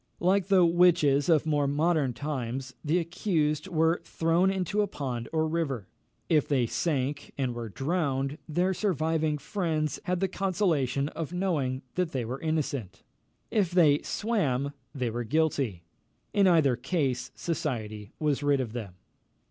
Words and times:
Like 0.19 0.47
the 0.47 0.65
witches 0.65 1.29
of 1.29 1.45
more 1.45 1.67
modern 1.67 2.13
times, 2.13 2.73
the 2.83 2.97
accused 2.97 3.67
were 3.67 4.01
thrown 4.03 4.49
into 4.49 4.81
a 4.81 4.87
pond 4.87 5.29
or 5.31 5.47
river; 5.47 5.85
if 6.27 6.47
they 6.47 6.65
sank, 6.65 7.33
and 7.37 7.53
were 7.53 7.69
drowned, 7.69 8.39
their 8.49 8.73
surviving 8.73 9.37
friends 9.37 9.99
had 10.05 10.19
the 10.19 10.27
consolation 10.27 11.09
of 11.09 11.33
knowing 11.33 11.83
that 11.93 12.13
they 12.13 12.25
were 12.25 12.41
innocent; 12.41 13.03
if 13.51 13.69
they 13.69 14.01
swam, 14.01 14.73
they 14.95 15.11
were 15.11 15.23
guilty. 15.23 15.83
In 16.33 16.47
either 16.47 16.75
case 16.75 17.29
society 17.35 18.11
was 18.17 18.41
rid 18.41 18.59
of 18.59 18.73
them. 18.73 18.95